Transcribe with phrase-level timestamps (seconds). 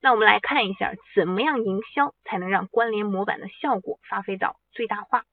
[0.00, 5.24] 那我们来看一下，怎么样营销才能让关联模板的效果发挥到最大化？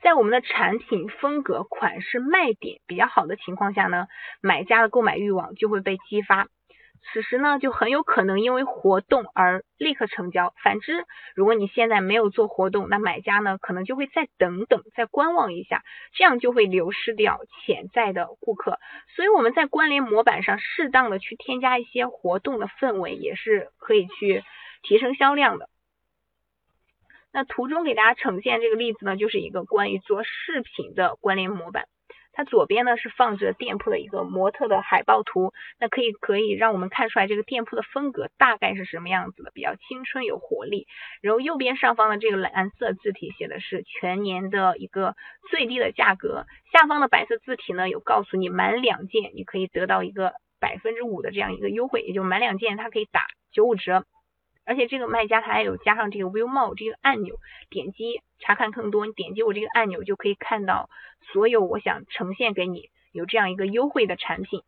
[0.00, 4.06] 在我们的产品风格、款式、卖点比较好的情况下呢，
[4.40, 6.46] 买家的购买欲望就会被激发。
[7.12, 10.52] 此时呢，就很有可能因为活动而立刻成交。
[10.62, 11.04] 反之，
[11.34, 15.82] 如果你现在没有做活动，那买家呢可能就会再等等，再观望一下，
[16.12, 18.78] 这样就会流失掉潜在的顾客。
[19.16, 24.44] 所以我们在关联模板上适当的去添加一些活动的氛围，也是可以去
[24.82, 25.68] 提升销量的。
[27.32, 31.86] 那图中给大家呈现这个例子呢，就是一个关于做饰品的关联模板。
[32.38, 40.86] 它左边呢是放着店铺的一个模特的海报图，那可以可以让我们看出来这个店铺的风格大概是什么样子的，比较青春有活力。
[41.20, 45.16] 然后右边上方的这个蓝色字体写的是全年的一个
[45.50, 54.04] 最低的价格，下方的白色字体呢有告诉你满两件你可以得到一个百分之五的这样一个优惠，也就满两件它可以打九五折。
[54.68, 57.36] 而且这个卖家他还有加上这个 View More 这个按钮，
[57.70, 60.90] 点击查看更多，你点击我这个按钮就可以看到
[61.32, 64.60] 所有我想呈现给你有这样一个优惠的产品。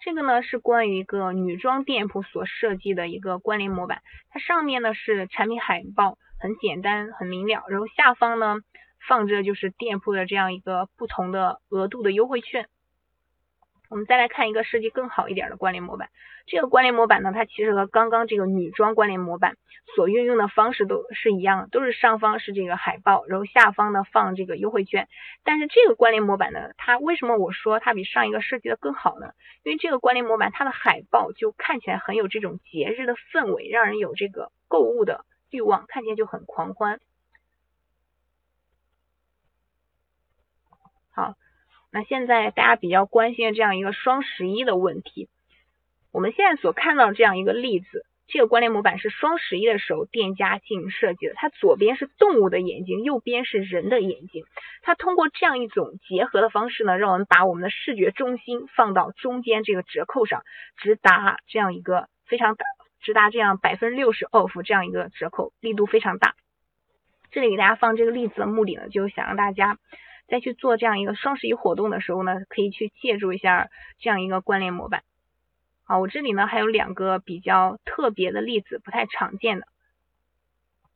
[0.00, 4.00] 这个呢是关于一个女装店铺所设计的一个关联模板，
[4.30, 8.58] 它上面呢是产品海报，很简单很明了，然后下方呢
[9.08, 12.68] 放着就是店铺的这样一个不同的额度的优惠券。
[13.92, 16.08] 我们再来看一个设计更好一点的关联模板。
[16.46, 19.58] 这个关联模板呢，它其实和刚刚这个女装关联模板
[19.94, 25.08] 所运用的方式都是一样的，都是上方是这个海报，然后下方呢放这个优惠券。
[25.44, 29.34] 但是这个关联模板呢，它为什么我说它比上一个设计的更好呢？
[29.62, 36.98] 因为这个关联模板它的海报就看起来很有这种节日的氛围，让人有这个购物的欲望，看起来就很狂欢。
[41.10, 41.36] 好。
[41.94, 45.28] 那现在大家比较关心的这样一个双十一的问题，
[46.10, 54.46] 我们现在所看到这样一个例子，这个关联模板是双十一的时候店家进行设计的，它左边是动物的眼睛，右边是人的眼睛，
[54.80, 60.44] 它通过这样一种结合的方式呢，让我们把我们的视觉中心放到中间这个折扣上，
[60.78, 62.64] 直达这样一个非常大，
[63.02, 66.36] 直达这样百分之六十 off 这样一个折扣，力度非常大。
[67.30, 69.76] 这里给大家放这个例子的目的呢，就是想让大家。
[70.32, 75.02] 再去做这样一个双十一活动的时候呢，可以去借助一下这样一个关联模板。
[75.84, 79.66] 好，我这里呢还有两个比较特别的例子，不太常见的。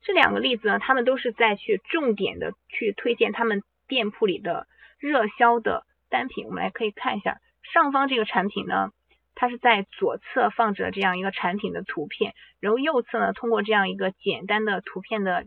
[0.00, 4.66] 这两个例子呢，他们都是在去重点的去推荐他们店铺里的
[4.98, 6.46] 热销的单品。
[6.46, 7.36] 我们来可以看一下
[7.74, 8.88] 上方这个产品呢，
[9.34, 15.44] 它是在左侧放着这样一个产品的图片，然后右侧呢通过这样一个简单的图片的。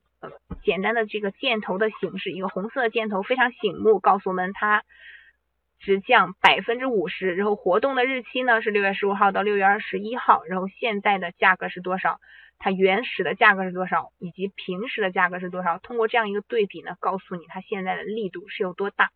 [0.63, 4.83] 简单的这个箭头的形式，一个红色的箭头非常醒目，告诉我们它
[5.79, 7.35] 直降百分之五十。
[7.35, 10.43] 然后活动的日期呢是六月十五号到六月二十一号。
[10.45, 12.19] 然后现在的价格是多少？
[12.57, 14.11] 它原始的价格是多少？
[14.19, 15.77] 以及平时的价格是多少？
[15.79, 19.11] 通过这样一个对比呢，告诉你它现在的力度是有多大。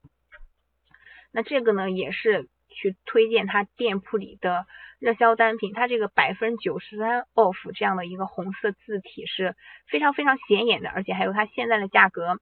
[1.31, 4.65] 那这个呢，也是去推荐他店铺里的。
[4.99, 9.53] 热销单品，它这个百分之九十三 off 这样的一个红色字体是
[9.85, 12.39] 非常非常显眼的，而且还有它现在的价格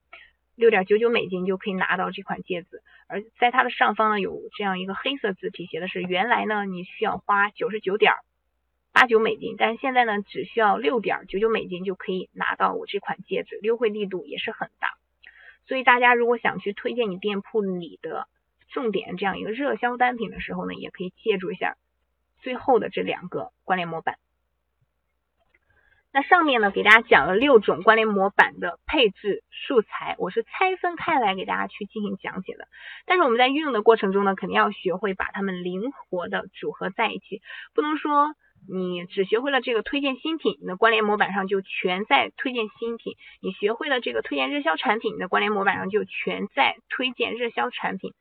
[0.53, 8.13] 六点九九美金就可以拿到这款戒指，而在它的上方呢有这样一个黑色字体，写的是原来呢你需要花九十九点
[8.93, 14.89] 八九美金，但是现在呢只需要六点九九美金就可以拿到我这款戒指，优惠力度也是很大，
[15.65, 18.27] 所以大家如果想去推荐你店铺里的
[18.71, 21.75] 重点这样一个热销单品的时候呢，也可以借助一下。
[22.41, 24.17] 最后的这两个关联模板，
[26.11, 32.67] 那上面呢给大家讲了六种关联模板的配置素材，我是拆分开来给大家去进行讲解的。
[33.05, 37.43] 但是我们在运用的过程中呢，肯定要学会把它们灵活的组合在一起，
[37.75, 38.33] 不能说
[38.67, 48.13] 你只学会了这个推荐新品，你的关联模板上就全在推荐新品；你学会了这个推荐热销产品，你的关联模板上就全在推荐热销产品。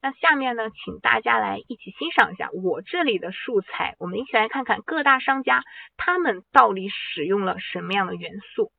[0.00, 5.64] 那下面呢，请大家来一起欣赏一下我这里的素材，我们一起来看看各大商家
[5.96, 8.70] 他们到底使用了什么样的元素。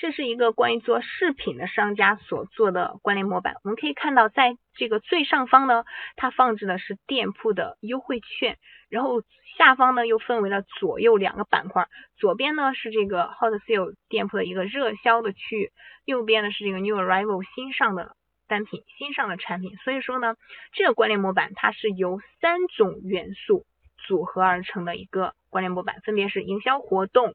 [0.00, 5.84] 这是一个关于做饰品的商家所做的关联模板，我们可以看到，在这个最上方呢，
[6.16, 8.56] 它放置的是店铺的优惠券，
[8.88, 9.22] 然后
[9.58, 11.86] 下方呢又分为了左右两个板块，
[12.16, 15.70] 左边呢是这个 Hot Sale 店铺的一个热销的区域，
[16.06, 18.16] 右边呢是这个 New Arrival 新上的
[18.48, 19.76] 单品、新上的产品。
[19.84, 20.34] 所以说呢，
[20.72, 23.66] 这个关联模板它是由三种元素
[23.98, 27.34] 组合而成的一个关联模板，分别是营销活动。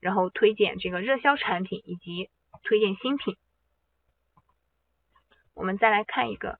[0.00, 2.28] 然后推荐这个热销产品以及
[2.62, 3.36] 推荐新品。
[5.54, 6.58] 我们再来看一个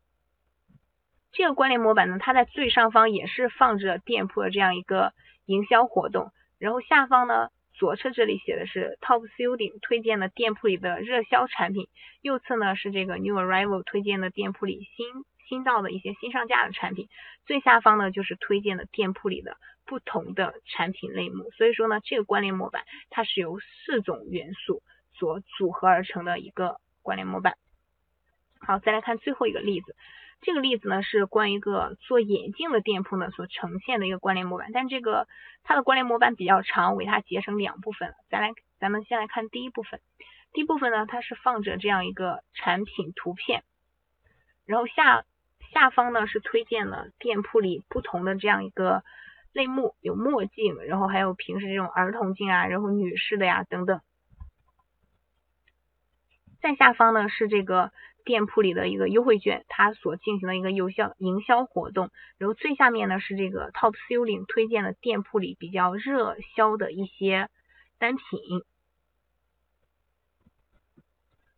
[1.31, 5.12] 这个关联模板呢，它在最上方也是放着店铺的这样一个
[5.44, 11.87] 营销活动，然后下方呢，左侧这里写的是 Top Selling 推荐的店铺里的热销产品，
[12.23, 15.06] 右侧呢是这个 New Arrival 推荐的店铺里新
[15.48, 17.08] 新到的一些新上架的产品，
[17.46, 19.56] 最下方呢就是推荐的店铺里的
[19.86, 21.50] 不同的产品类目。
[21.52, 24.82] 所以说呢，这个关联模板它是由四种元素
[25.14, 27.56] 所组合而成的一个关联模板。
[28.60, 29.96] 好，再来看最后一个例子。
[30.40, 35.26] 这个例子呢是关于一个做眼镜的店铺呢所呈现的一个关联模板，但这个
[35.64, 38.14] 它的关联模板比较长，为它截成两部分了。
[38.30, 40.00] 咱来，咱们先来看第一部分。
[40.52, 43.64] 第一部分呢，它是放着这样一个产品图片，
[44.64, 45.24] 然后下
[45.73, 49.03] 下方呢是推荐了店铺里不同的这样一个
[49.53, 54.00] 类目，有墨镜，然后还有平时这种儿童镜啊，然后女士的呀等等。
[56.61, 57.93] 再下方呢是这个。
[58.25, 62.11] 店铺里的一个优惠券，它所进行的一个有效营销活动。
[62.37, 67.49] 然后最下面呢是这个 Top Selling 推荐的店铺里比较热销的一些
[67.99, 68.23] 单品。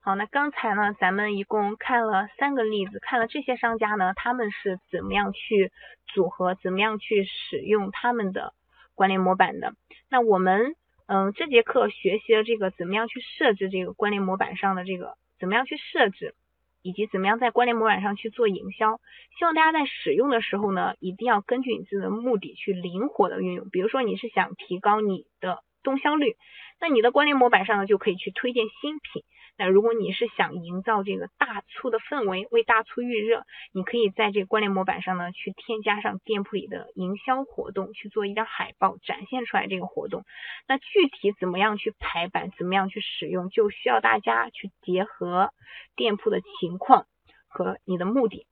[0.01, 5.71] 好，那刚才呢咱们一共看了三个例子，看了这些商家呢他们是怎么样去
[6.07, 8.55] 组合，怎么样去使用他们的
[8.95, 9.75] 关联模板的。
[10.09, 10.75] 那我们
[11.07, 16.35] 嗯这节课学习了这个怎么样去设置这个关联模板上的这个怎么样去设置。
[16.83, 19.03] 以及怎么样在关联模板上去做营销，
[19.39, 23.69] 希望大家在使用的时候呢，一定要根据你自己的目的去灵活的运用。
[23.69, 26.39] 比如说你是想提高你的动销率，
[26.81, 29.25] 那你的关联模板上呢就可以去推荐新品。
[29.61, 40.25] 那如果你是想营造这个大促的氛围，为大促预热，你可以在这个关联模板上呢去添加上店铺里的营销活动，去做一张海报展现出来这个活动。
[40.67, 45.53] 那具体怎么样去排版，怎么样去使用，就需要大家去结合
[45.95, 47.05] 店铺的情况
[47.47, 48.47] 和你的目的